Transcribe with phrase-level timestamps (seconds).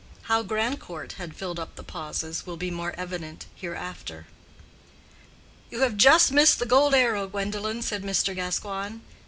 [0.23, 4.25] How Grandcourt had filled up the pauses will be more evident hereafter.
[5.69, 8.33] "You have just missed the gold arrow, Gwendolen," said Mr.
[8.35, 9.01] Gascoigne.